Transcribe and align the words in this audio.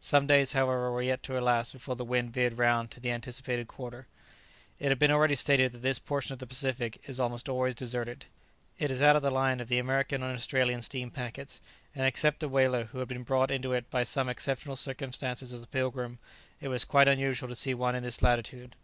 Some 0.00 0.26
days 0.26 0.54
however 0.54 0.90
were 0.90 1.02
yet 1.02 1.22
to 1.22 1.36
elapse 1.36 1.70
before 1.70 1.94
the 1.94 2.04
wind 2.04 2.32
veered 2.32 2.58
round 2.58 2.90
to 2.90 2.98
the 2.98 3.12
anticipated 3.12 3.68
quarter. 3.68 4.08
It 4.80 4.88
has 4.88 4.98
been 4.98 5.12
already 5.12 5.36
stated 5.36 5.70
that 5.70 5.82
this 5.82 6.00
portion 6.00 6.32
of 6.32 6.40
the 6.40 6.48
Pacific 6.48 7.00
is 7.06 7.20
almost 7.20 7.48
always 7.48 7.76
deserted. 7.76 8.24
It 8.80 8.90
is 8.90 9.00
out 9.00 9.14
of 9.14 9.22
the 9.22 9.30
line 9.30 9.60
of 9.60 9.68
the 9.68 9.78
American 9.78 10.20
and 10.20 10.34
Australian 10.36 10.82
steam 10.82 11.12
packets, 11.12 11.60
and 11.94 12.04
except 12.04 12.42
a 12.42 12.48
whaler 12.48 12.86
had 12.92 13.06
been 13.06 13.22
brought 13.22 13.52
into 13.52 13.72
it 13.72 13.88
by 13.88 14.02
some 14.02 14.26
such 14.26 14.32
exceptional 14.32 14.74
circumstances 14.74 15.52
as 15.52 15.60
the 15.60 15.68
"Pilgrim," 15.68 16.18
it 16.60 16.66
was 16.66 16.84
quite 16.84 17.06
unusual 17.06 17.48
to 17.48 17.54
see 17.54 17.72
one 17.72 17.94
in 17.94 18.02
this 18.02 18.20
latitude. 18.20 18.74